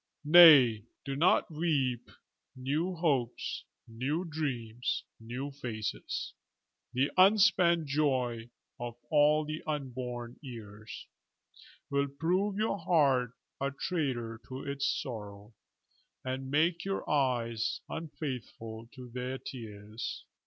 [0.25, 2.09] Nay, do not weep;
[2.55, 6.33] new hopes, new dreams, new faces,
[6.91, 11.05] The unspent joy of all the unborn years,
[11.91, 15.53] Will prove your heart a traitor to its sorrow,
[16.25, 20.25] And make your eyes unfaithful to their tears.